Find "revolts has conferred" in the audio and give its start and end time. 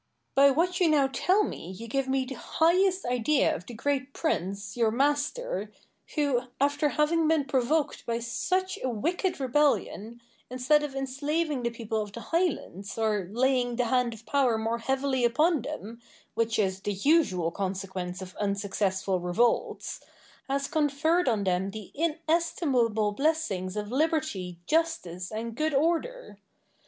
19.19-21.29